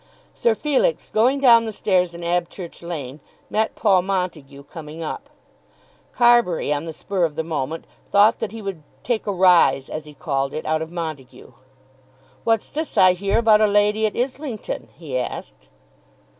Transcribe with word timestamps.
Sir 0.33 0.55
Felix 0.55 1.11
going 1.11 1.39
down 1.39 1.65
the 1.65 1.71
stairs 1.71 2.15
in 2.15 2.23
Abchurch 2.23 2.81
Lane 2.81 3.19
met 3.51 3.75
Paul 3.75 4.01
Montague 4.01 4.63
coming 4.63 5.03
up. 5.03 5.29
Carbury, 6.11 6.73
on 6.73 6.85
the 6.85 6.91
spur 6.91 7.23
of 7.23 7.35
the 7.35 7.43
moment, 7.43 7.85
thought 8.09 8.39
that 8.39 8.51
he 8.51 8.63
would 8.63 8.81
"take 9.03 9.27
a 9.27 9.31
rise" 9.31 9.89
as 9.89 10.05
he 10.05 10.15
called 10.15 10.55
it 10.55 10.65
out 10.65 10.81
of 10.81 10.91
Montague. 10.91 11.51
"What's 12.43 12.69
this 12.69 12.97
I 12.97 13.13
hear 13.13 13.37
about 13.37 13.61
a 13.61 13.67
lady 13.67 14.07
at 14.07 14.17
Islington?" 14.17 14.89
he 14.97 15.19
asked. 15.19 15.67